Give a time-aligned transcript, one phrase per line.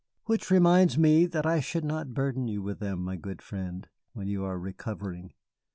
[0.25, 4.27] "Which reminds me that I should not burden you with them, my good friend, when
[4.27, 5.33] you are recovering.